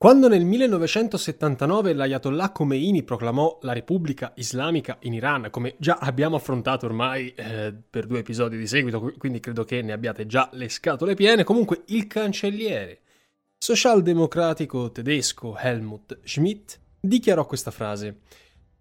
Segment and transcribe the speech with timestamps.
[0.00, 6.86] Quando nel 1979 l'Ayatollah Khomeini proclamò la Repubblica Islamica in Iran, come già abbiamo affrontato
[6.86, 11.16] ormai eh, per due episodi di seguito, quindi credo che ne abbiate già le scatole
[11.16, 13.00] piene, comunque il cancelliere
[13.58, 18.20] socialdemocratico tedesco Helmut Schmidt dichiarò questa frase.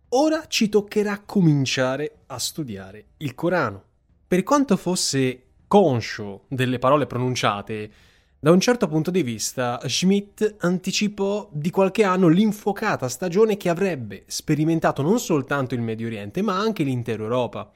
[0.10, 3.84] Ora ci toccherà cominciare a studiare il Corano.
[4.28, 7.92] Per quanto fosse conscio delle parole pronunciate,
[8.40, 14.26] da un certo punto di vista, Schmidt anticipò di qualche anno l'infuocata stagione che avrebbe
[14.28, 17.72] sperimentato non soltanto il Medio Oriente, ma anche l'intera Europa.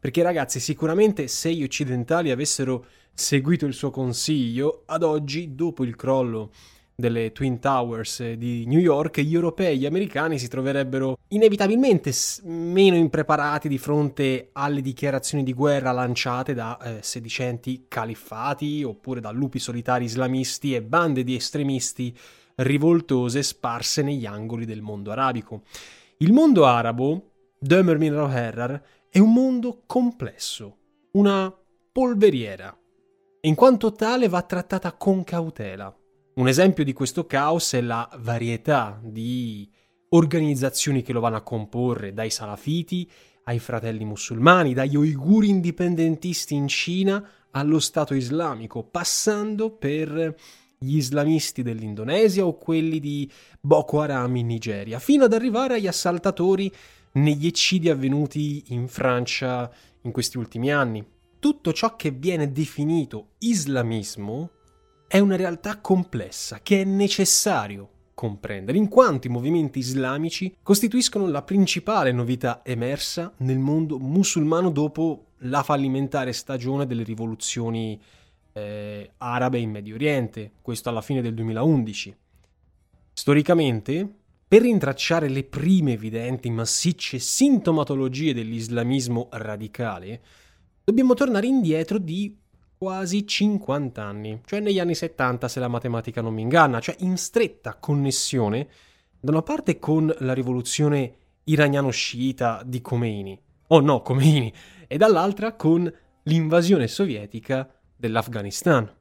[0.00, 5.96] Perché ragazzi, sicuramente se gli occidentali avessero seguito il suo consiglio, ad oggi, dopo il
[5.96, 6.50] crollo
[6.98, 12.10] delle Twin Towers di New York, gli europei e gli americani si troverebbero inevitabilmente
[12.44, 19.30] meno impreparati di fronte alle dichiarazioni di guerra lanciate da eh, sedicenti califfati oppure da
[19.30, 22.16] lupi solitari islamisti e bande di estremisti
[22.56, 25.64] rivoltose sparse negli angoli del mondo arabico.
[26.18, 30.78] Il mondo arabo, Dömer Minro Herrar, è un mondo complesso,
[31.12, 31.54] una
[31.92, 32.74] polveriera.
[33.42, 35.94] In quanto tale va trattata con cautela
[36.36, 39.70] un esempio di questo caos è la varietà di
[40.10, 43.10] organizzazioni che lo vanno a comporre, dai salafiti
[43.44, 50.34] ai fratelli musulmani, dagli uiguri indipendentisti in Cina allo Stato islamico, passando per
[50.78, 56.70] gli islamisti dell'Indonesia o quelli di Boko Haram in Nigeria, fino ad arrivare agli assaltatori
[57.12, 59.70] negli eccidi avvenuti in Francia
[60.02, 61.02] in questi ultimi anni.
[61.38, 64.50] Tutto ciò che viene definito islamismo
[65.16, 71.40] è una realtà complessa che è necessario comprendere, in quanto i movimenti islamici costituiscono la
[71.40, 77.98] principale novità emersa nel mondo musulmano dopo la fallimentare stagione delle rivoluzioni
[78.52, 82.14] eh, arabe in Medio Oriente, questo alla fine del 2011.
[83.14, 84.06] Storicamente,
[84.46, 90.20] per rintracciare le prime evidenti massicce sintomatologie dell'islamismo radicale,
[90.84, 92.36] dobbiamo tornare indietro di
[92.78, 97.16] quasi 50 anni, cioè negli anni 70 se la matematica non mi inganna, cioè in
[97.16, 98.68] stretta connessione
[99.18, 104.52] da una parte con la rivoluzione iraniano-sciita di Khomeini, oh no, Khomeini,
[104.86, 105.92] e dall'altra con
[106.24, 108.92] l'invasione sovietica dell'Afghanistan.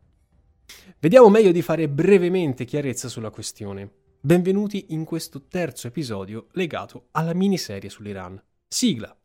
[1.00, 3.92] Vediamo meglio di fare brevemente chiarezza sulla questione.
[4.20, 8.42] Benvenuti in questo terzo episodio legato alla miniserie sull'Iran.
[8.68, 9.16] Sigla.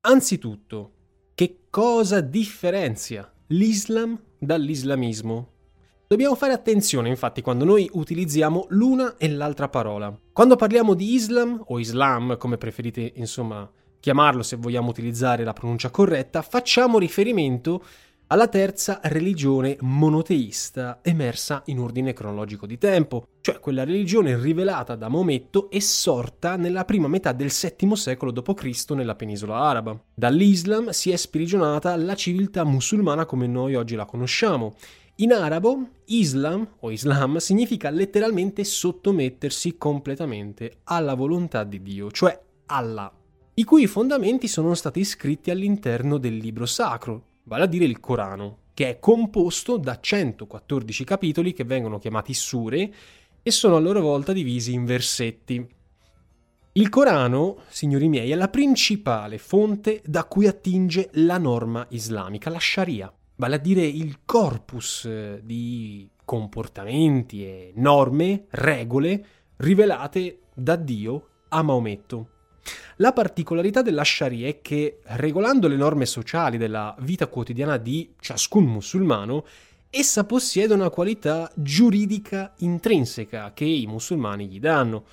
[0.00, 0.92] Anzitutto,
[1.34, 5.48] che cosa differenzia l'Islam dall'islamismo?
[6.06, 10.16] Dobbiamo fare attenzione infatti quando noi utilizziamo l'una e l'altra parola.
[10.32, 15.90] Quando parliamo di Islam o Islam, come preferite insomma chiamarlo se vogliamo utilizzare la pronuncia
[15.90, 17.84] corretta, facciamo riferimento
[18.30, 25.08] alla terza religione monoteista emersa in ordine cronologico di tempo, cioè quella religione rivelata da
[25.08, 28.90] Maometto e sorta nella prima metà del VII secolo d.C.
[28.90, 29.98] nella penisola araba.
[30.14, 34.74] Dall'Islam si è sprigionata la civiltà musulmana come noi oggi la conosciamo.
[35.16, 43.10] In arabo, Islam o Islam significa letteralmente sottomettersi completamente alla volontà di Dio, cioè Allah,
[43.54, 48.58] i cui fondamenti sono stati scritti all'interno del libro sacro, vale a dire il Corano,
[48.74, 52.92] che è composto da 114 capitoli che vengono chiamati sure
[53.42, 55.66] e sono a loro volta divisi in versetti.
[56.72, 62.60] Il Corano, signori miei, è la principale fonte da cui attinge la norma islamica, la
[62.60, 71.28] Sharia, vale a dire il corpus eh, di comportamenti e norme, regole rivelate da Dio
[71.48, 72.28] a Maometto.
[72.96, 78.64] La particolarità della Sharia è che, regolando le norme sociali della vita quotidiana di ciascun
[78.64, 79.44] musulmano,
[79.90, 85.04] essa possiede una qualità giuridica intrinseca che i musulmani gli danno.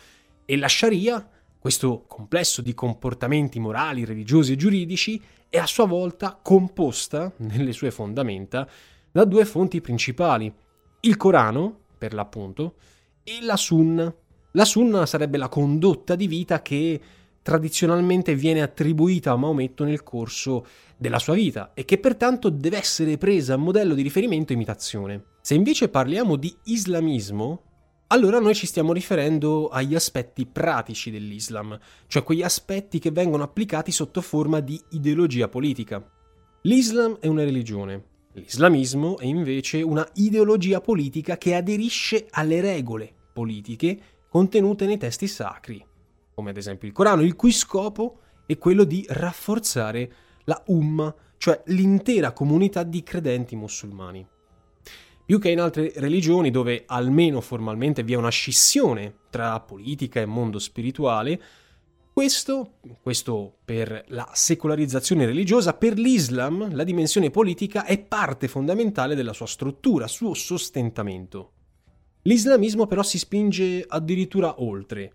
[0.46, 1.28] E la Sharia,
[1.60, 7.92] questo complesso di comportamenti morali, religiosi e giuridici, è a sua volta composta, nelle sue
[7.92, 8.68] fondamenta,
[9.12, 10.54] da due fonti principali,
[11.02, 12.76] il Corano, per l'appunto,
[13.24, 14.14] e la Sunna.
[14.52, 17.00] La Sunna sarebbe la condotta di vita che
[17.46, 20.66] tradizionalmente viene attribuita a Maometto nel corso
[20.98, 25.24] della sua vita e che pertanto deve essere presa a modello di riferimento e imitazione.
[25.42, 27.62] Se invece parliamo di islamismo,
[28.08, 33.92] allora noi ci stiamo riferendo agli aspetti pratici dell'Islam, cioè quegli aspetti che vengono applicati
[33.92, 36.04] sotto forma di ideologia politica.
[36.64, 44.00] L'Islam è una religione, l'islamismo è invece una ideologia politica che aderisce alle regole politiche
[44.30, 45.86] contenute nei testi sacri,
[46.36, 51.64] come ad esempio il Corano, il cui scopo è quello di rafforzare la Ummah, cioè
[51.68, 54.28] l'intera comunità di credenti musulmani
[55.26, 60.26] più che in altre religioni dove almeno formalmente vi è una scissione tra politica e
[60.26, 61.42] mondo spirituale,
[62.14, 69.34] questo, questo, per la secolarizzazione religiosa, per l'Islam la dimensione politica è parte fondamentale della
[69.34, 71.52] sua struttura, suo sostentamento.
[72.22, 75.12] L'islamismo però si spinge addirittura oltre,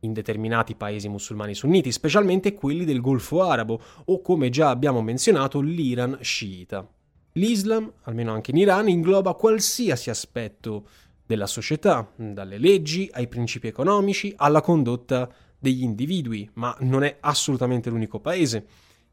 [0.00, 5.60] in determinati paesi musulmani sunniti, specialmente quelli del Golfo arabo o come già abbiamo menzionato
[5.60, 6.86] l'Iran sciita.
[7.32, 10.86] L'Islam, almeno anche in Iran, ingloba qualsiasi aspetto
[11.24, 17.90] della società, dalle leggi ai principi economici alla condotta degli individui, ma non è assolutamente
[17.90, 18.66] l'unico paese.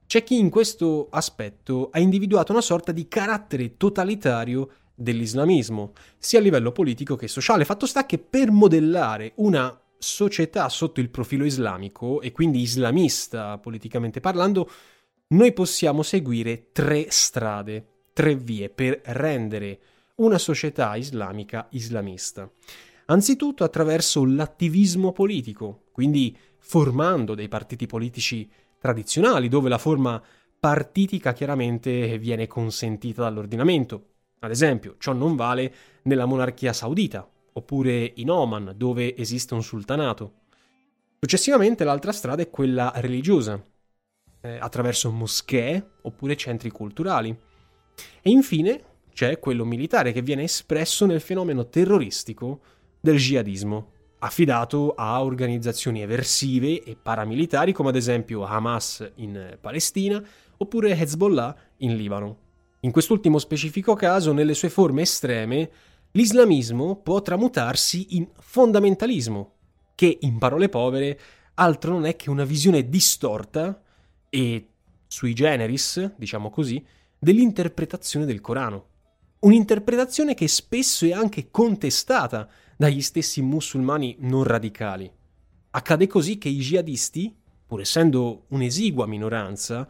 [0.08, 6.42] C'è chi in questo aspetto ha individuato una sorta di carattere totalitario dell'islamismo, sia a
[6.42, 7.66] livello politico che sociale.
[7.66, 14.20] Fatto sta che per modellare una società sotto il profilo islamico, e quindi islamista politicamente
[14.20, 14.70] parlando,
[15.28, 19.80] noi possiamo seguire tre strade tre vie per rendere
[20.16, 22.50] una società islamica islamista.
[23.08, 28.50] Anzitutto attraverso l'attivismo politico, quindi formando dei partiti politici
[28.80, 30.24] tradizionali, dove la forma
[30.58, 34.12] partitica chiaramente viene consentita dall'ordinamento.
[34.40, 40.34] Ad esempio, ciò non vale nella monarchia saudita, oppure in Oman, dove esiste un sultanato.
[41.20, 43.62] Successivamente l'altra strada è quella religiosa,
[44.42, 47.36] eh, attraverso moschee oppure centri culturali.
[48.22, 52.60] E infine c'è quello militare che viene espresso nel fenomeno terroristico
[53.00, 60.22] del jihadismo, affidato a organizzazioni eversive e paramilitari come ad esempio Hamas in Palestina
[60.58, 62.38] oppure Hezbollah in Libano.
[62.82, 65.72] In quest'ultimo specifico caso, nelle sue forme estreme,
[66.16, 69.54] l'islamismo può tramutarsi in fondamentalismo,
[69.96, 71.20] che in parole povere
[71.56, 73.82] altro non è che una visione distorta
[74.30, 74.70] e
[75.08, 76.84] sui generis, diciamo così,
[77.18, 78.88] dell'interpretazione del Corano.
[79.40, 85.10] Un'interpretazione che spesso è anche contestata dagli stessi musulmani non radicali.
[85.72, 87.34] Accade così che i jihadisti,
[87.66, 89.88] pur essendo un'esigua minoranza,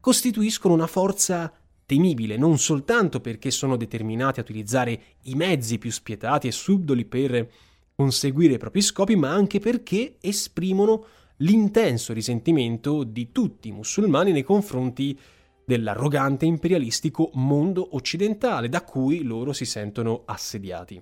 [0.00, 1.52] costituiscono una forza
[1.88, 7.50] temibile non soltanto perché sono determinati a utilizzare i mezzi più spietati e subdoli per
[7.94, 11.06] conseguire i propri scopi, ma anche perché esprimono
[11.38, 15.18] l'intenso risentimento di tutti i musulmani nei confronti
[15.64, 21.00] dell'arrogante imperialistico mondo occidentale da cui loro si sentono assediati.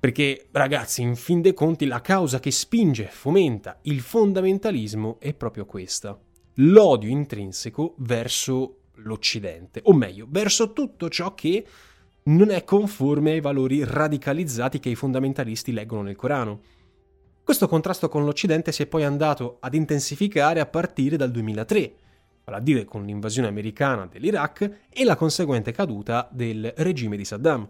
[0.00, 5.66] Perché, ragazzi, in fin dei conti la causa che spinge, fomenta il fondamentalismo è proprio
[5.66, 6.18] questa.
[6.54, 11.65] L'odio intrinseco verso l'Occidente, o meglio, verso tutto ciò che
[12.23, 16.61] non è conforme ai valori radicalizzati che i fondamentalisti leggono nel Corano.
[17.43, 21.93] Questo contrasto con l'Occidente si è poi andato ad intensificare a partire dal 2003,
[22.43, 27.69] vale a dire con l'invasione americana dell'Iraq e la conseguente caduta del regime di Saddam.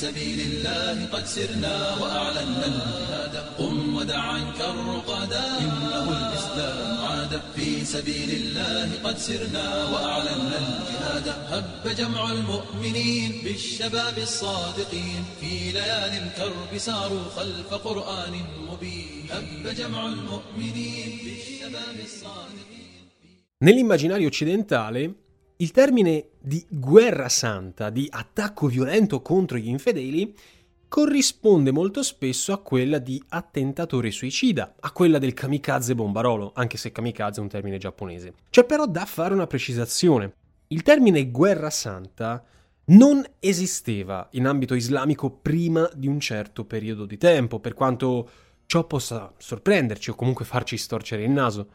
[0.00, 6.83] سبيل الله قد سرنا وأعلنا الجهاد قم ودع عنك الرقدا إنه الإسلام
[7.24, 16.18] عاد في سبيل الله قد سرنا وأعلنا الجهاد هب جمع المؤمنين بالشباب الصادقين في ليالي
[16.18, 18.32] الكرب ساروا خلف قرآن
[18.68, 22.68] مبين هب جمع المؤمنين بالشباب الصادقين
[23.62, 25.14] Nell'immaginario occidentale
[25.60, 30.34] Il termine di guerra santa, di attacco violento contro gli infedeli,
[30.95, 36.93] corrisponde molto spesso a quella di attentatore suicida, a quella del kamikaze bombarolo, anche se
[36.93, 38.35] kamikaze è un termine giapponese.
[38.49, 40.35] C'è però da fare una precisazione.
[40.67, 42.41] Il termine guerra santa
[42.85, 48.29] non esisteva in ambito islamico prima di un certo periodo di tempo, per quanto
[48.65, 51.67] ciò possa sorprenderci o comunque farci storcere il naso.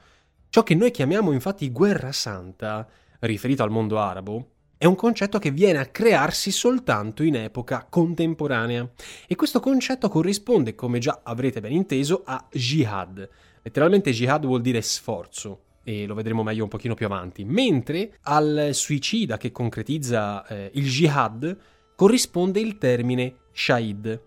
[0.49, 4.47] Ciò che noi chiamiamo infatti guerra santa riferito al mondo arabo,
[4.81, 8.89] è un concetto che viene a crearsi soltanto in epoca contemporanea
[9.27, 13.29] e questo concetto corrisponde, come già avrete ben inteso, a jihad.
[13.61, 18.71] Letteralmente jihad vuol dire sforzo e lo vedremo meglio un pochino più avanti, mentre al
[18.73, 21.59] suicida che concretizza eh, il jihad
[21.95, 24.19] corrisponde il termine shahid.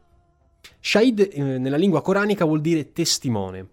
[0.79, 3.67] Shahid eh, nella lingua coranica vuol dire testimone.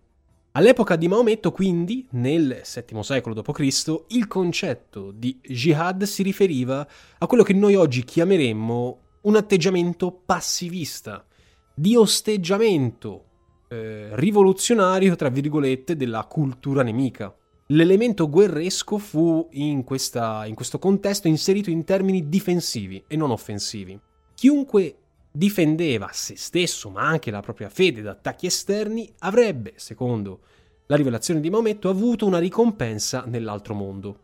[0.52, 6.85] All'epoca di Maometto, quindi, nel VII secolo d.C., il concetto di jihad si riferiva
[7.19, 11.25] a quello che noi oggi chiameremmo un atteggiamento passivista,
[11.73, 13.25] di osteggiamento
[13.69, 17.33] eh, rivoluzionario, tra virgolette, della cultura nemica.
[17.66, 23.97] L'elemento guerresco fu in, questa, in questo contesto inserito in termini difensivi e non offensivi.
[24.35, 24.97] Chiunque
[25.30, 30.40] difendeva se stesso ma anche la propria fede da attacchi esterni avrebbe, secondo
[30.87, 34.18] la rivelazione di Maometto, avuto una ricompensa nell'altro mondo.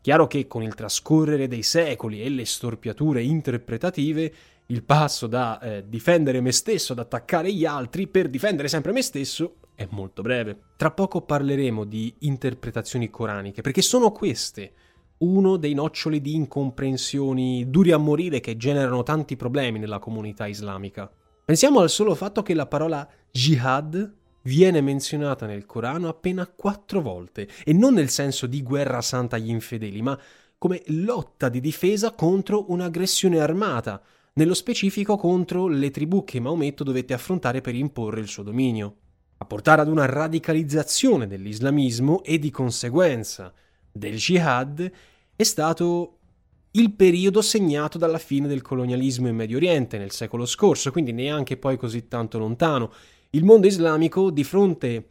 [0.00, 4.32] Chiaro che con il trascorrere dei secoli e le storpiature interpretative
[4.66, 9.02] il passo da eh, difendere me stesso ad attaccare gli altri per difendere sempre me
[9.02, 10.58] stesso è molto breve.
[10.76, 14.72] Tra poco parleremo di interpretazioni coraniche, perché sono queste
[15.18, 21.10] uno dei noccioli di incomprensioni duri a morire che generano tanti problemi nella comunità islamica.
[21.44, 27.48] Pensiamo al solo fatto che la parola jihad viene menzionata nel Corano appena quattro volte,
[27.64, 30.18] e non nel senso di guerra santa agli infedeli, ma
[30.56, 34.00] come lotta di difesa contro un'aggressione armata,
[34.34, 38.96] nello specifico contro le tribù che Maometto dovette affrontare per imporre il suo dominio,
[39.38, 43.52] a portare ad una radicalizzazione dell'islamismo e di conseguenza
[43.98, 44.90] del jihad
[45.36, 46.18] è stato
[46.72, 51.56] il periodo segnato dalla fine del colonialismo in Medio Oriente nel secolo scorso, quindi neanche
[51.56, 52.92] poi così tanto lontano.
[53.30, 55.08] Il mondo islamico, di fronte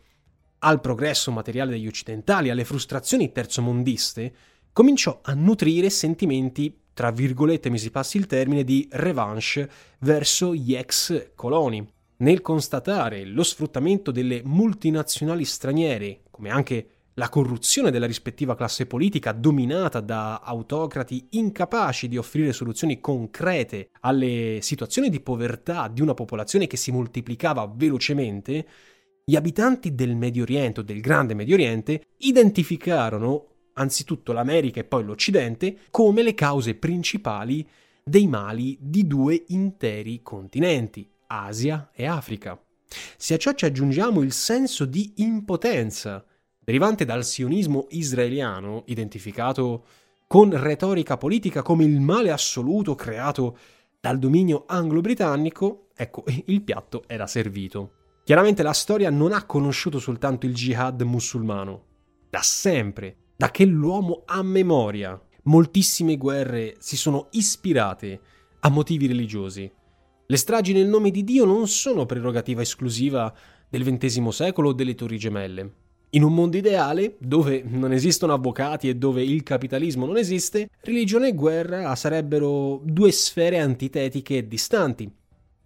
[0.59, 4.33] al progresso materiale degli occidentali, alle frustrazioni terzomondiste,
[4.71, 10.73] cominciò a nutrire sentimenti tra virgolette mi si passi il termine, di revanche verso gli
[10.73, 11.87] ex coloni.
[12.17, 16.87] Nel constatare lo sfruttamento delle multinazionali straniere, come anche
[17.17, 24.59] la corruzione della rispettiva classe politica dominata da autocrati incapaci di offrire soluzioni concrete alle
[24.61, 28.67] situazioni di povertà di una popolazione che si moltiplicava velocemente,
[29.25, 35.03] gli abitanti del Medio Oriente o del Grande Medio Oriente identificarono anzitutto l'America e poi
[35.03, 37.67] l'Occidente, come le cause principali
[38.03, 42.59] dei mali di due interi continenti, Asia e Africa.
[43.17, 46.23] Se a ciò ci aggiungiamo il senso di impotenza
[46.67, 49.85] derivante dal sionismo israeliano, identificato
[50.27, 53.57] con retorica politica come il male assoluto creato
[54.01, 57.91] dal dominio anglo-britannico, ecco, il piatto era servito.
[58.25, 61.83] Chiaramente la storia non ha conosciuto soltanto il jihad musulmano.
[62.29, 65.17] Da sempre da che l'uomo ha memoria.
[65.43, 68.19] Moltissime guerre si sono ispirate
[68.59, 69.71] a motivi religiosi.
[70.25, 73.33] Le stragi nel nome di Dio non sono prerogativa esclusiva
[73.69, 75.85] del XX secolo o delle Torri Gemelle.
[76.11, 81.27] In un mondo ideale, dove non esistono avvocati e dove il capitalismo non esiste, religione
[81.27, 85.03] e guerra sarebbero due sfere antitetiche e distanti.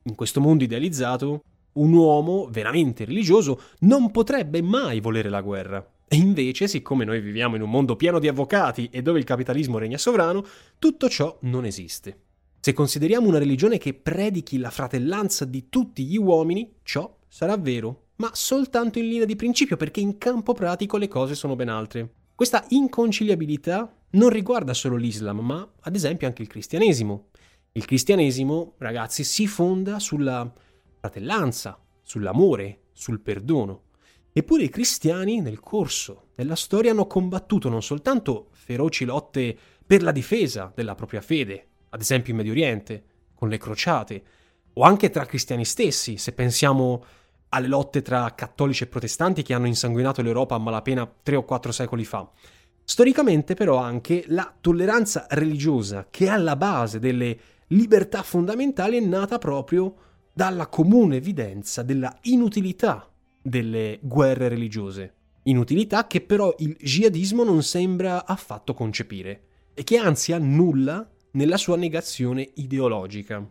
[0.03, 1.43] In questo mondo idealizzato,
[1.73, 5.87] un uomo veramente religioso non potrebbe mai volere la guerra.
[6.07, 9.77] E invece, siccome noi viviamo in un mondo pieno di avvocati e dove il capitalismo
[9.77, 10.43] regna sovrano,
[10.79, 12.17] tutto ciò non esiste.
[12.59, 18.07] Se consideriamo una religione che predichi la fratellanza di tutti gli uomini, ciò sarà vero,
[18.21, 22.07] ma soltanto in linea di principio, perché in campo pratico le cose sono ben altre.
[22.35, 27.29] Questa inconciliabilità non riguarda solo l'Islam, ma ad esempio anche il cristianesimo.
[27.71, 30.53] Il cristianesimo, ragazzi, si fonda sulla
[30.99, 33.85] fratellanza, sull'amore, sul perdono.
[34.31, 40.11] Eppure i cristiani nel corso della storia hanno combattuto non soltanto feroci lotte per la
[40.11, 44.23] difesa della propria fede, ad esempio in Medio Oriente, con le crociate,
[44.73, 47.03] o anche tra cristiani stessi, se pensiamo
[47.53, 51.71] alle lotte tra cattolici e protestanti che hanno insanguinato l'Europa a malapena tre o quattro
[51.71, 52.29] secoli fa.
[52.83, 59.37] Storicamente però anche la tolleranza religiosa che è alla base delle libertà fondamentali è nata
[59.37, 59.95] proprio
[60.33, 63.09] dalla comune evidenza della inutilità
[63.41, 65.13] delle guerre religiose.
[65.43, 69.43] Inutilità che però il jihadismo non sembra affatto concepire
[69.73, 73.45] e che anzi annulla nella sua negazione ideologica.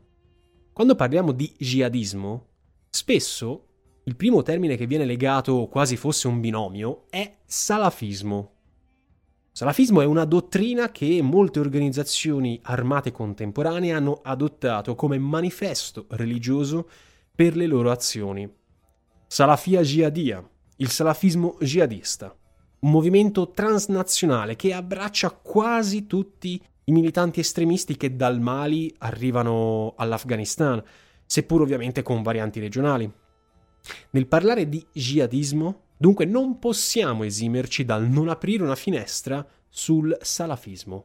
[0.72, 2.46] Quando parliamo di jihadismo,
[2.88, 3.66] spesso
[4.04, 8.52] il primo termine che viene legato quasi fosse un binomio è salafismo.
[9.52, 16.88] Salafismo è una dottrina che molte organizzazioni armate contemporanee hanno adottato come manifesto religioso
[17.34, 18.50] per le loro azioni.
[19.26, 22.34] Salafia Jihadia, il salafismo jihadista,
[22.80, 30.82] un movimento transnazionale che abbraccia quasi tutti i militanti estremisti che dal Mali arrivano all'Afghanistan,
[31.26, 33.12] seppur ovviamente con varianti regionali.
[34.10, 41.04] Nel parlare di jihadismo, dunque non possiamo esimerci dal non aprire una finestra sul salafismo.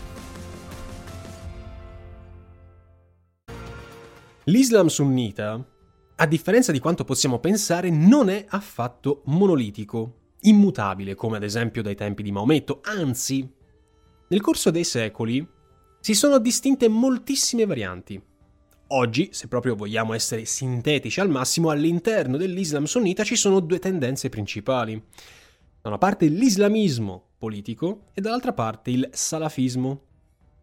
[4.45, 5.63] L'Islam sunnita,
[6.15, 11.95] a differenza di quanto possiamo pensare, non è affatto monolitico, immutabile come ad esempio dai
[11.95, 13.47] tempi di Maometto, anzi,
[14.27, 15.47] nel corso dei secoli
[15.99, 18.19] si sono distinte moltissime varianti.
[18.87, 24.29] Oggi, se proprio vogliamo essere sintetici al massimo, all'interno dell'Islam sunnita ci sono due tendenze
[24.29, 24.99] principali.
[25.81, 30.01] Da una parte l'islamismo politico e dall'altra parte il salafismo.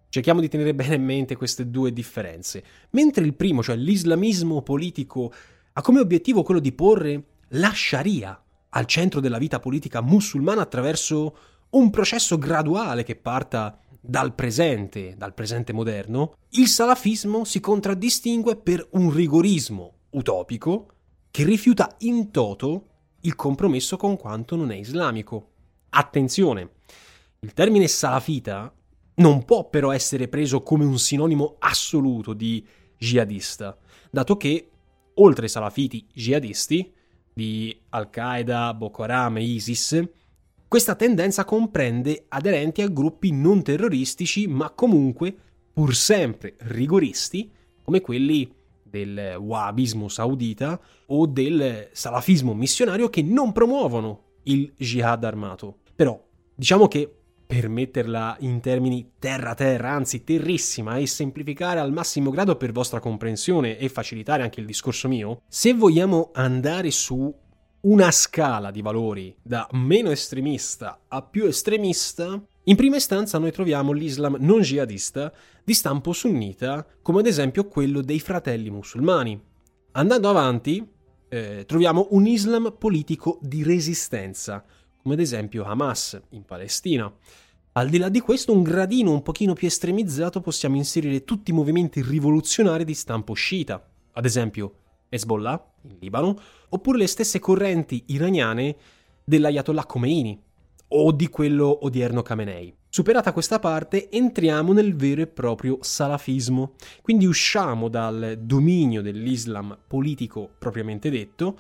[0.09, 2.65] Cerchiamo di tenere bene in mente queste due differenze.
[2.91, 5.33] Mentre il primo, cioè l'islamismo politico,
[5.73, 11.37] ha come obiettivo quello di porre la Sharia al centro della vita politica musulmana attraverso
[11.71, 18.87] un processo graduale che parta dal presente, dal presente moderno, il salafismo si contraddistingue per
[18.93, 20.89] un rigorismo utopico
[21.31, 22.87] che rifiuta in toto
[23.23, 25.51] il compromesso con quanto non è islamico.
[25.91, 26.71] Attenzione,
[27.41, 28.73] il termine salafita
[29.19, 32.65] non può però essere preso come un sinonimo assoluto di
[32.97, 33.77] jihadista,
[34.11, 34.71] dato che,
[35.15, 36.93] oltre ai salafiti jihadisti,
[37.33, 40.03] di Al-Qaeda, Boko Haram e ISIS,
[40.67, 45.35] questa tendenza comprende aderenti a gruppi non terroristici, ma comunque
[45.73, 47.51] pur sempre rigoristi,
[47.83, 55.79] come quelli del wahhabismo saudita o del salafismo missionario che non promuovono il jihad armato.
[55.95, 56.21] Però
[56.55, 57.18] diciamo che
[57.49, 63.79] per metterla in termini terra-terra, anzi terrissima, e semplificare al massimo grado per vostra comprensione
[63.79, 67.35] e facilitare anche il discorso mio, se vogliamo andare su
[67.81, 73.93] una scala di valori da meno estremista a più estremista, in prima istanza noi troviamo
[73.93, 75.33] l'Islam non jihadista
[75.65, 79.41] di stampo sunnita, come ad esempio quello dei fratelli musulmani.
[79.93, 80.87] Andando avanti,
[81.31, 84.63] eh, troviamo un Islam politico di resistenza,
[85.03, 87.13] come ad esempio Hamas in Palestina.
[87.73, 91.55] Al di là di questo, un gradino un pochino più estremizzato possiamo inserire tutti i
[91.55, 94.75] movimenti rivoluzionari di stampo sciita, ad esempio
[95.09, 96.37] Hezbollah in Libano,
[96.71, 98.77] oppure le stesse correnti iraniane
[99.25, 100.43] dell'Ayatollah Khomeini
[100.89, 102.75] o di quello odierno Khamenei.
[102.89, 110.49] Superata questa parte, entriamo nel vero e proprio salafismo, quindi usciamo dal dominio dell'Islam politico
[110.59, 111.59] propriamente detto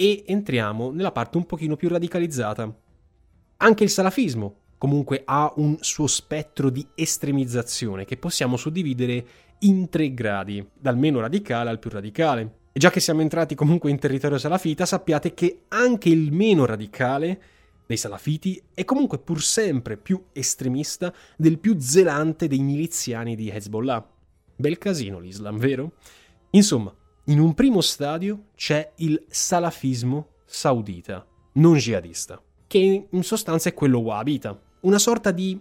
[0.00, 2.72] e entriamo nella parte un pochino più radicalizzata.
[3.56, 9.26] Anche il salafismo comunque ha un suo spettro di estremizzazione che possiamo suddividere
[9.60, 12.58] in tre gradi, dal meno radicale al più radicale.
[12.70, 17.42] E già che siamo entrati comunque in territorio salafita, sappiate che anche il meno radicale
[17.84, 24.08] dei salafiti è comunque pur sempre più estremista del più zelante dei miliziani di Hezbollah.
[24.54, 25.94] Bel casino l'Islam, vero?
[26.50, 26.94] Insomma,
[27.28, 33.98] in un primo stadio c'è il salafismo saudita, non jihadista, che in sostanza è quello
[33.98, 35.60] wahhabita, una sorta di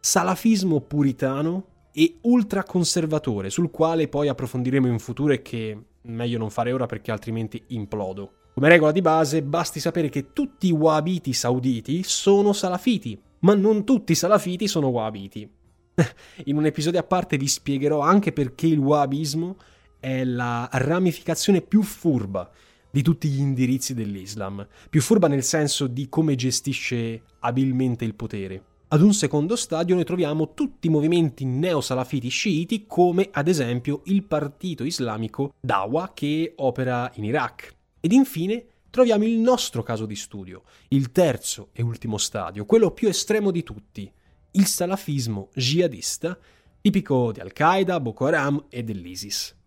[0.00, 6.72] salafismo puritano e ultraconservatore, sul quale poi approfondiremo in futuro e che meglio non fare
[6.72, 8.32] ora perché altrimenti implodo.
[8.54, 13.84] Come regola di base, basti sapere che tutti i wahhabiti sauditi sono salafiti, ma non
[13.84, 15.48] tutti i salafiti sono wahhabiti.
[16.46, 19.56] In un episodio a parte vi spiegherò anche perché il wahhabismo
[20.04, 22.50] è la ramificazione più furba
[22.90, 28.62] di tutti gli indirizzi dell'Islam, più furba nel senso di come gestisce abilmente il potere.
[28.88, 34.24] Ad un secondo stadio noi troviamo tutti i movimenti neo-salafiti sciiti come ad esempio il
[34.24, 37.74] partito islamico Dawa che opera in Iraq.
[37.98, 43.08] Ed infine troviamo il nostro caso di studio, il terzo e ultimo stadio, quello più
[43.08, 44.12] estremo di tutti,
[44.50, 46.38] il salafismo jihadista,
[46.82, 49.62] tipico di Al-Qaeda, Boko Haram e dell'ISIS.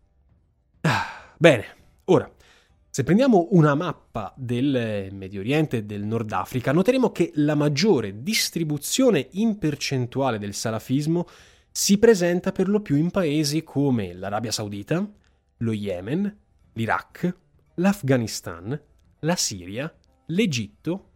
[1.38, 1.66] Bene,
[2.06, 2.32] ora
[2.90, 8.24] se prendiamo una mappa del Medio Oriente e del Nord Africa, noteremo che la maggiore
[8.24, 11.28] distribuzione in percentuale del salafismo
[11.72, 15.08] si presenta per lo più in paesi come l'Arabia Saudita,
[15.58, 16.38] lo Yemen,
[16.74, 17.36] l'Iraq,
[17.76, 18.82] l'Afghanistan,
[19.20, 19.96] la Siria,
[20.26, 21.10] l'Egitto,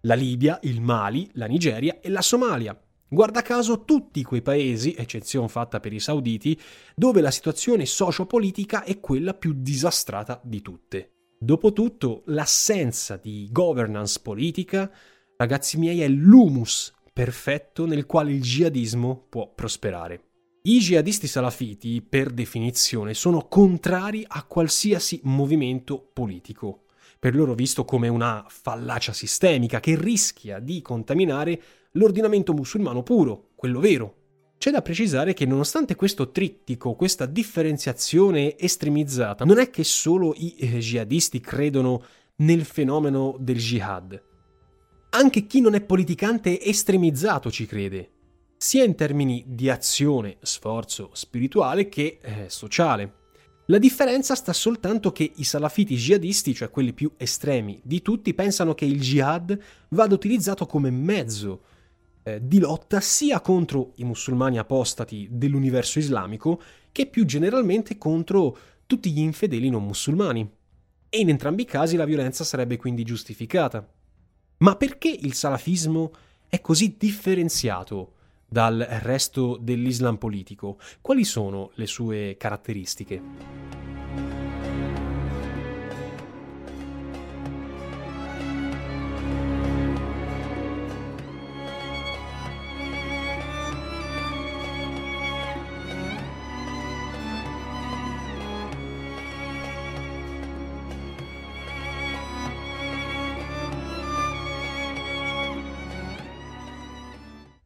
[0.00, 2.76] la Libia, il Mali, la Nigeria e la Somalia.
[3.12, 6.56] Guarda caso tutti quei paesi, eccezione fatta per i sauditi,
[6.94, 11.14] dove la situazione socio-politica è quella più disastrata di tutte.
[11.36, 14.88] Dopotutto, l'assenza di governance politica,
[15.36, 20.26] ragazzi miei, è l'humus perfetto nel quale il jihadismo può prosperare.
[20.62, 26.84] I jihadisti salafiti, per definizione, sono contrari a qualsiasi movimento politico,
[27.18, 31.60] per loro visto come una fallacia sistemica che rischia di contaminare
[31.92, 34.14] l'ordinamento musulmano puro, quello vero.
[34.58, 40.54] C'è da precisare che nonostante questo trittico, questa differenziazione estremizzata, non è che solo i
[40.58, 42.04] eh, jihadisti credono
[42.36, 44.22] nel fenomeno del jihad.
[45.10, 48.10] Anche chi non è politicante estremizzato ci crede,
[48.56, 53.14] sia in termini di azione, sforzo spirituale che eh, sociale.
[53.66, 58.74] La differenza sta soltanto che i salafiti jihadisti, cioè quelli più estremi di tutti, pensano
[58.74, 61.62] che il jihad vada utilizzato come mezzo
[62.22, 66.60] eh, di lotta sia contro i musulmani apostati dell'universo islamico
[66.92, 68.56] che più generalmente contro
[68.86, 70.48] tutti gli infedeli non musulmani.
[71.08, 73.86] E in entrambi i casi la violenza sarebbe quindi giustificata.
[74.58, 76.12] Ma perché il salafismo
[76.48, 78.14] è così differenziato
[78.46, 80.78] dal resto dell'Islam politico?
[81.00, 83.99] Quali sono le sue caratteristiche?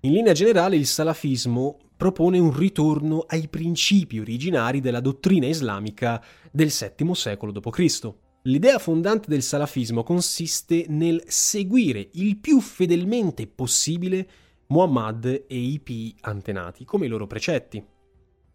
[0.05, 6.69] In linea generale il salafismo propone un ritorno ai principi originari della dottrina islamica del
[6.69, 8.13] VII secolo d.C.
[8.43, 14.29] L'idea fondante del salafismo consiste nel seguire il più fedelmente possibile
[14.67, 17.83] Muhammad e i pii antenati, come i loro precetti.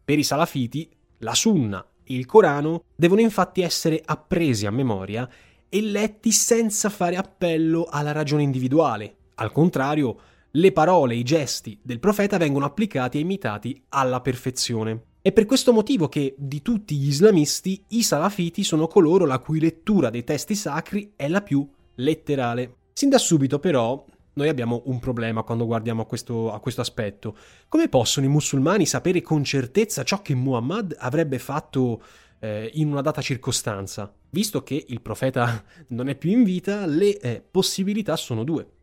[0.06, 5.28] Per i salafiti, la sunna e il Corano devono infatti essere appresi a memoria
[5.68, 9.16] e letti senza fare appello alla ragione individuale.
[9.34, 10.20] Al contrario,
[10.54, 15.04] le parole i gesti del profeta vengono applicati e imitati alla perfezione.
[15.22, 19.60] È per questo motivo che, di tutti gli islamisti, i salafiti sono coloro la cui
[19.60, 22.78] lettura dei testi sacri è la più letterale.
[22.94, 27.36] Sin da subito, però, noi abbiamo un problema quando guardiamo a questo, a questo, aspetto.
[27.68, 32.02] Come possono i musulmani sapere con certezza ciò che Muhammad avrebbe fatto
[32.40, 34.12] eh, in una data circostanza?
[34.32, 38.78] Visto che il profeta non è più in vita, le eh, possibilità sono due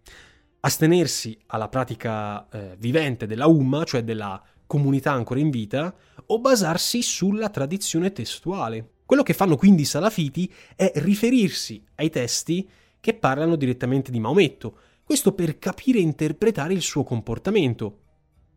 [0.66, 5.94] astenersi alla pratica eh, vivente della Umma, cioè della comunità ancora in vita,
[6.26, 8.94] o basarsi sulla tradizione testuale.
[9.06, 14.78] Quello che fanno quindi i salafiti è riferirsi ai testi che parlano direttamente di Maometto,
[15.04, 18.00] questo per capire e interpretare il suo comportamento.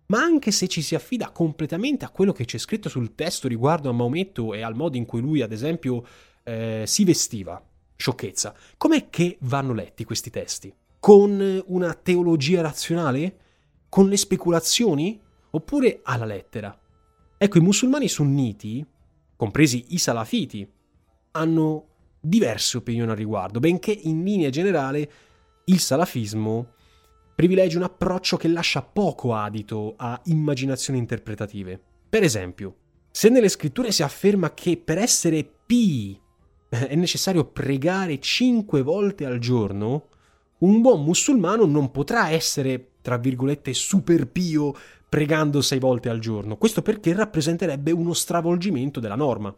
[0.08, 3.88] Ma anche se ci si affida completamente a quello che c'è scritto sul testo riguardo
[3.88, 6.04] a Maometto e al modo in cui lui, ad esempio,
[6.41, 7.63] eh, si vestiva,
[7.95, 10.74] sciocchezza, com'è che vanno letti questi testi?
[11.00, 13.38] Con una teologia razionale?
[13.90, 15.20] Con le speculazioni?
[15.52, 16.78] Oppure alla lettera?
[17.38, 18.86] Ecco, i musulmani sunniti,
[19.36, 20.70] compresi i salafiti,
[21.32, 21.88] hanno
[22.20, 25.12] diverse opinioni al riguardo, benché in linea generale
[25.66, 26.74] il salafismo
[27.34, 31.80] privilegia un approccio che lascia poco adito a immaginazioni interpretative.
[32.10, 32.76] Per esempio,
[33.12, 36.20] se nelle scritture si afferma che per essere pii
[36.68, 40.09] è necessario pregare cinque volte al giorno,
[40.60, 44.76] un buon musulmano non potrà essere, tra virgolette, super pio
[45.08, 46.58] pregando sei volte al giorno.
[46.58, 49.56] Questo perché rappresenterebbe uno stravolgimento della norma.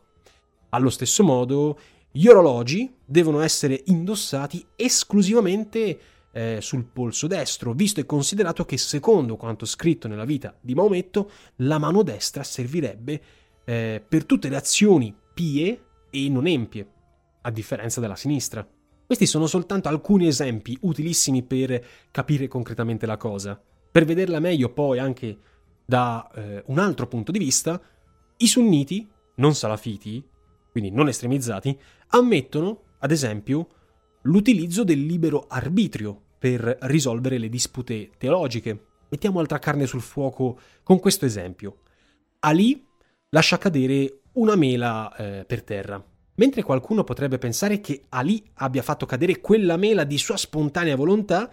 [0.70, 1.78] Allo stesso modo,
[2.12, 6.00] gli orologi devono essere indossati esclusivamente
[6.32, 11.32] eh, sul polso destro, visto e considerato che, secondo quanto scritto nella vita di Maometto,
[11.58, 13.22] la mano destra servirebbe
[13.66, 16.88] eh, per tutte le azioni pie e non empie,
[17.42, 18.66] a differenza della sinistra.
[19.12, 23.62] Questi sono soltanto alcuni esempi utilissimi per capire concretamente la cosa.
[23.91, 25.38] Per vederla meglio poi anche
[25.86, 27.78] da eh, un altro punto di vista,
[28.38, 30.26] i sunniti, non salafiti,
[30.71, 33.67] quindi non estremizzati, ammettono, ad esempio,
[34.21, 38.86] l'utilizzo del libero arbitrio per risolvere le dispute teologiche.
[39.10, 41.80] Mettiamo altra carne sul fuoco con questo esempio.
[42.39, 42.82] Ali
[43.28, 46.02] lascia cadere una mela eh, per terra.
[46.42, 51.52] Mentre qualcuno potrebbe pensare che Ali abbia fatto cadere quella mela di sua spontanea volontà,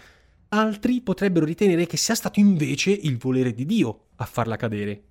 [0.49, 5.03] altri potrebbero ritenere che sia stato invece il volere di Dio a farla cadere.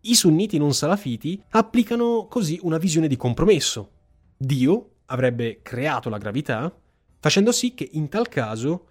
[0.00, 3.90] I sunniti non salafiti applicano così una visione di compromesso.
[4.36, 6.76] Dio avrebbe creato la gravità,
[7.20, 8.86] facendo sì che in tal caso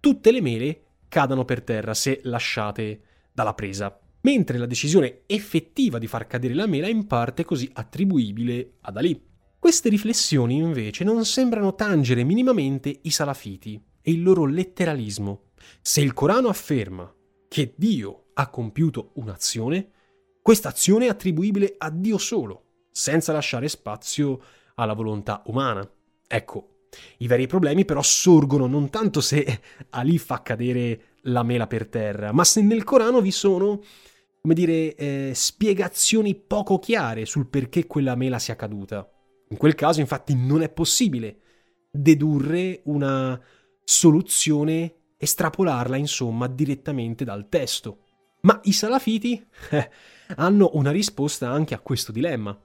[0.00, 6.08] tutte le mele cadano per terra se lasciate dalla presa, mentre la decisione effettiva di
[6.08, 9.26] far cadere la mela è in parte così attribuibile ad Ali.
[9.58, 15.50] Queste riflessioni invece non sembrano tangere minimamente i salafiti e il loro letteralismo.
[15.82, 17.12] Se il Corano afferma
[17.48, 19.90] che Dio ha compiuto un'azione,
[20.48, 24.40] Questa azione è attribuibile a Dio solo, senza lasciare spazio
[24.76, 25.86] alla volontà umana.
[26.26, 26.86] Ecco,
[27.18, 32.32] i veri problemi però sorgono non tanto se Ali fa cadere la mela per terra,
[32.32, 33.82] ma se nel Corano vi sono,
[34.40, 39.06] come dire, eh, spiegazioni poco chiare sul perché quella mela sia caduta.
[39.50, 41.40] In quel caso, infatti, non è possibile
[41.90, 43.40] dedurre una
[43.82, 48.04] soluzione, estrapolarla, insomma, direttamente dal testo.
[48.42, 49.90] Ma i salafiti eh,
[50.36, 52.56] hanno una risposta anche a questo dilemma.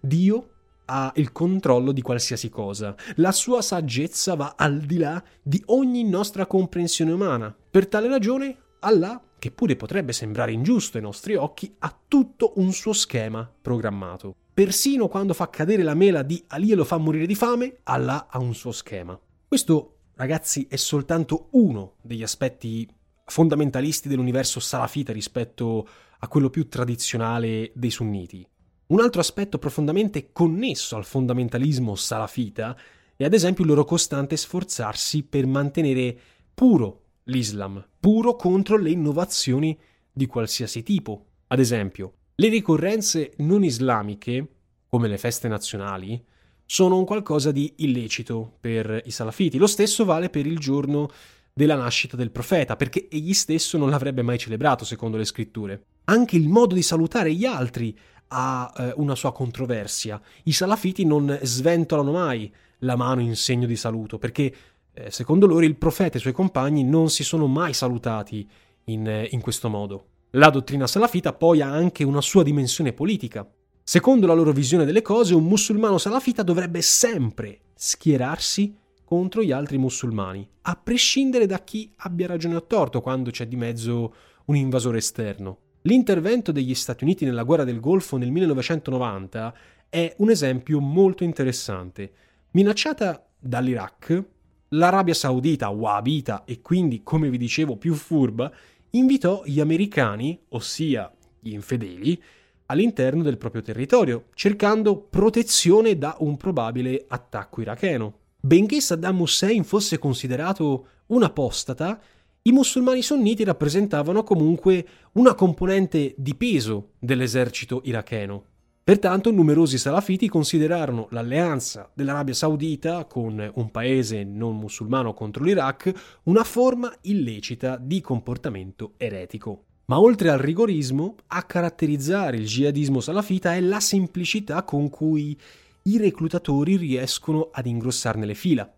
[0.00, 0.48] Dio
[0.86, 2.94] ha il controllo di qualsiasi cosa.
[3.16, 7.56] La sua saggezza va al di là di ogni nostra comprensione umana.
[7.70, 12.72] Per tale ragione, Allah, che pure potrebbe sembrare ingiusto ai nostri occhi, ha tutto un
[12.72, 14.36] suo schema programmato.
[14.54, 18.26] Persino quando fa cadere la mela di Ali e lo fa morire di fame, Allah
[18.28, 19.18] ha un suo schema.
[19.48, 22.86] Questo, ragazzi, è soltanto uno degli aspetti
[23.24, 25.88] fondamentalisti dell'universo salafita rispetto
[26.18, 28.46] a quello più tradizionale dei sunniti.
[28.88, 32.76] Un altro aspetto profondamente connesso al fondamentalismo salafita
[33.16, 36.14] è ad esempio il loro costante sforzarsi per mantenere
[36.52, 39.78] puro l'Islam, puro contro le innovazioni
[40.12, 41.24] di qualsiasi tipo.
[41.46, 44.46] Ad esempio, le ricorrenze non islamiche,
[44.88, 46.22] come le feste nazionali,
[46.64, 49.58] sono un qualcosa di illecito per i salafiti.
[49.58, 51.10] Lo stesso vale per il giorno
[51.52, 55.84] della nascita del profeta, perché egli stesso non l'avrebbe mai celebrato secondo le scritture.
[56.04, 57.96] Anche il modo di salutare gli altri
[58.28, 60.20] ha eh, una sua controversia.
[60.44, 64.54] I salafiti non sventolano mai la mano in segno di saluto, perché
[64.94, 68.48] eh, secondo loro il profeta e i suoi compagni non si sono mai salutati
[68.84, 70.06] in, eh, in questo modo.
[70.36, 73.46] La dottrina salafita poi ha anche una sua dimensione politica.
[73.82, 79.76] Secondo la loro visione delle cose, un musulmano salafita dovrebbe sempre schierarsi contro gli altri
[79.76, 84.14] musulmani, a prescindere da chi abbia ragione o torto quando c'è di mezzo
[84.46, 85.58] un invasore esterno.
[85.82, 89.54] L'intervento degli Stati Uniti nella guerra del Golfo nel 1990
[89.90, 92.10] è un esempio molto interessante.
[92.52, 94.24] Minacciata dall'Iraq,
[94.68, 98.50] l'Arabia Saudita, wahhabita e quindi, come vi dicevo, più furba,
[98.92, 102.20] invitò gli americani, ossia gli infedeli,
[102.66, 108.18] all'interno del proprio territorio, cercando protezione da un probabile attacco iracheno.
[108.40, 112.00] Benché Saddam Hussein fosse considerato un apostata,
[112.42, 118.46] i musulmani sunniti rappresentavano comunque una componente di peso dell'esercito iracheno.
[118.84, 126.42] Pertanto numerosi salafiti considerarono l'alleanza dell'Arabia Saudita con un paese non musulmano contro l'Iraq una
[126.42, 129.66] forma illecita di comportamento eretico.
[129.84, 135.38] Ma oltre al rigorismo, a caratterizzare il jihadismo salafita è la semplicità con cui
[135.82, 138.68] i reclutatori riescono ad ingrossarne le fila.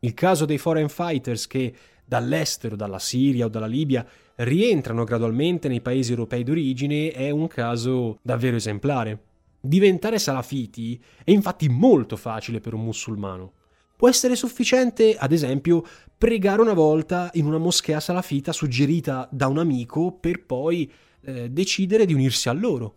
[0.00, 1.74] Il caso dei foreign fighters che
[2.04, 8.18] dall'estero, dalla Siria o dalla Libia, rientrano gradualmente nei paesi europei d'origine è un caso
[8.20, 9.28] davvero esemplare.
[9.60, 13.52] Diventare salafiti è infatti molto facile per un musulmano.
[13.94, 15.84] Può essere sufficiente, ad esempio,
[16.16, 20.90] pregare una volta in una moschea salafita suggerita da un amico per poi
[21.22, 22.94] eh, decidere di unirsi a loro.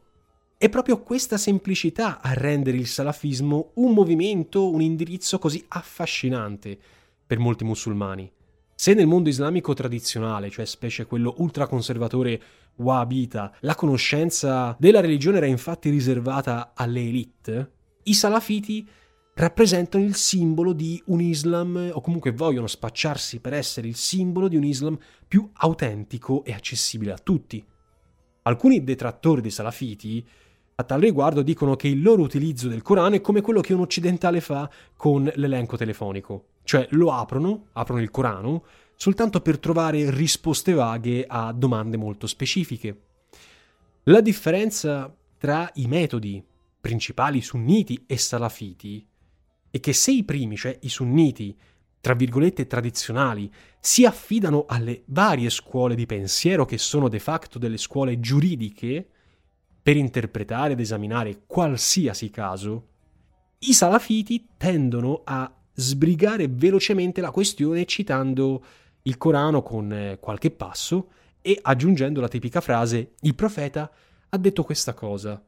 [0.58, 6.80] È proprio questa semplicità a rendere il salafismo un movimento, un indirizzo così affascinante
[7.28, 8.32] per molti musulmani.
[8.74, 12.42] Se nel mondo islamico tradizionale, cioè specie quello ultraconservatore
[12.76, 17.72] wahhabita, la conoscenza della religione era infatti riservata alle elite,
[18.04, 18.88] i salafiti
[19.36, 24.58] rappresentano il simbolo di un Islam, o comunque vogliono spacciarsi per essere il simbolo di
[24.58, 27.64] un Islam più autentico e accessibile a tutti.
[28.44, 30.26] Alcuni detrattori dei salafiti
[30.76, 33.82] a tal riguardo dicono che il loro utilizzo del Corano è come quello che un
[33.82, 36.46] occidentale fa con l'elenco telefonico.
[36.64, 38.64] Cioè lo aprono, aprono il Corano,
[38.96, 43.02] soltanto per trovare risposte vaghe a domande molto specifiche.
[44.04, 46.44] La differenza tra i metodi
[46.80, 49.06] principali sunniti e salafiti
[49.70, 51.58] è che se i primi, cioè i sunniti,
[52.00, 57.78] tra virgolette tradizionali, si affidano alle varie scuole di pensiero che sono de facto delle
[57.78, 59.08] scuole giuridiche
[59.82, 62.88] per interpretare ed esaminare qualsiasi caso,
[63.60, 68.64] i salafiti tendono a sbrigare velocemente la questione citando
[69.04, 71.10] il Corano con eh, qualche passo
[71.42, 73.92] e aggiungendo la tipica frase il profeta
[74.30, 75.44] ha detto questa cosa.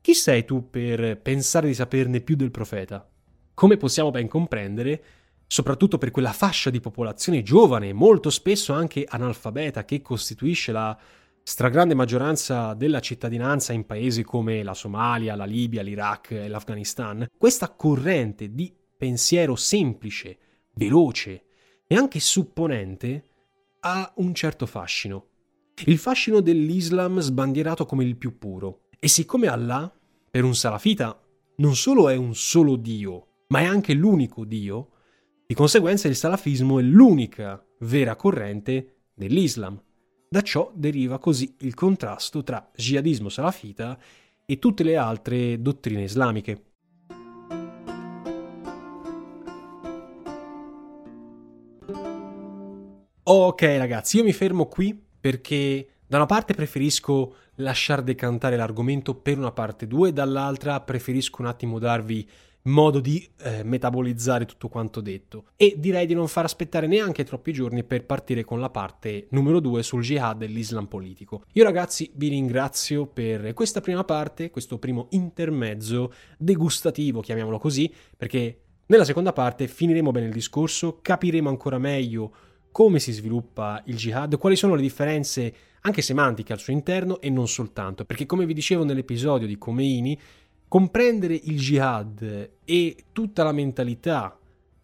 [0.00, 3.06] Chi sei tu per pensare di saperne più del profeta?
[3.52, 5.02] Come possiamo ben comprendere,
[5.46, 10.98] soprattutto per quella fascia di popolazione giovane, molto spesso anche analfabeta, che costituisce la
[11.42, 17.68] stragrande maggioranza della cittadinanza in paesi come la Somalia, la Libia, l'Iraq e l'Afghanistan, questa
[17.68, 20.38] corrente di pensiero semplice,
[20.74, 21.44] veloce
[21.92, 23.24] e anche supponente
[23.80, 25.26] ha un certo fascino.
[25.86, 28.82] Il fascino dell'Islam sbandierato come il più puro.
[29.00, 29.92] E siccome Allah,
[30.30, 31.20] per un salafita,
[31.56, 34.90] non solo è un solo Dio, ma è anche l'unico Dio,
[35.44, 39.82] di conseguenza il salafismo è l'unica vera corrente dell'Islam.
[40.28, 43.98] Da ciò deriva così il contrasto tra jihadismo salafita
[44.46, 46.69] e tutte le altre dottrine islamiche.
[53.22, 59.36] Ok ragazzi, io mi fermo qui perché da una parte preferisco lasciar decantare l'argomento per
[59.36, 62.26] una parte 2, dall'altra preferisco un attimo darvi
[62.64, 67.52] modo di eh, metabolizzare tutto quanto detto e direi di non far aspettare neanche troppi
[67.52, 71.44] giorni per partire con la parte numero 2 sul jihad e l'islam politico.
[71.52, 78.60] Io ragazzi vi ringrazio per questa prima parte, questo primo intermezzo degustativo, chiamiamolo così, perché
[78.86, 82.32] nella seconda parte finiremo bene il discorso, capiremo ancora meglio
[82.70, 87.30] come si sviluppa il jihad, quali sono le differenze anche semantiche al suo interno e
[87.30, 90.18] non soltanto, perché come vi dicevo nell'episodio di Khomeini,
[90.68, 94.38] comprendere il jihad e tutta la mentalità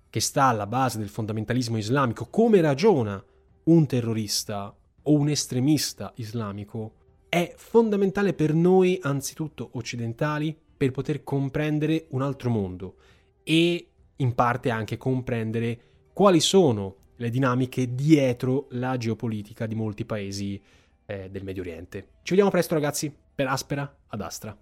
[0.08, 3.22] che sta alla base del fondamentalismo islamico, come ragiona
[3.64, 6.92] un terrorista o un estremista islamico,
[7.28, 12.96] è fondamentale per noi, anzitutto occidentali, per poter comprendere un altro mondo
[13.42, 15.80] e in parte anche comprendere
[16.12, 20.60] quali sono le dinamiche dietro la geopolitica di molti paesi
[21.06, 22.08] eh, del Medio Oriente.
[22.22, 24.56] Ci vediamo presto ragazzi, per Aspera ad Astra.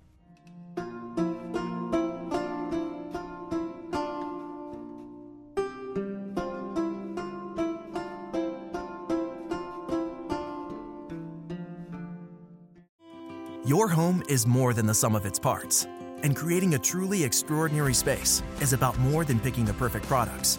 [13.67, 15.87] Your home is more than the sum of its parts,
[16.23, 20.59] and creating a truly extraordinary space is about more than picking the perfect products.